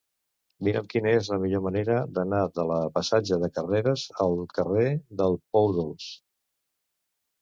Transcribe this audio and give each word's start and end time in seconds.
Mira'm 0.67 0.85
quina 0.93 1.11
és 1.17 1.27
la 1.33 1.37
millor 1.43 1.61
manera 1.65 1.97
d'anar 2.15 2.39
de 2.57 2.65
la 2.73 2.79
passatge 2.97 3.39
de 3.43 3.49
Carreras 3.59 4.07
al 4.25 4.35
carrer 4.57 4.87
del 5.21 5.37
Pou 5.43 5.71
Dolç. 5.81 6.09